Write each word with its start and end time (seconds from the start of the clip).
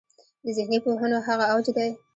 د 0.43 0.47
ذهني 0.57 0.77
پوهنو 0.85 1.17
هغه 1.27 1.45
اوج 1.51 1.67
دی. 1.77 1.89